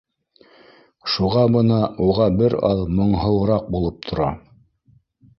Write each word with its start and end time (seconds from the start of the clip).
Шуға 1.15 1.41
бына 1.55 1.75
уға 2.05 2.25
бер 2.39 2.55
аҙ 2.69 2.81
моңһоуыраҡ 3.01 3.67
булып 3.75 4.01
тора 4.07 4.31